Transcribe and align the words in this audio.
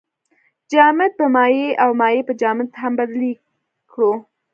جامد 0.71 1.11
په 1.19 1.25
مایع 1.35 1.69
او 1.83 1.89
مایع 2.01 2.21
په 2.27 2.33
جامد 2.41 2.69
هم 2.81 2.93
بدل 2.99 3.23
کړو. 3.91 4.11